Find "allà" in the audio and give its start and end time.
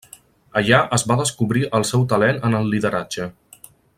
0.61-0.79